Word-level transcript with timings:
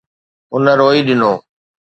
هن 0.53 0.65
روئي 0.79 1.01
ڏنو. 1.07 1.31